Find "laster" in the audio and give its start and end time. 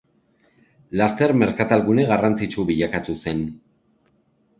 1.01-1.33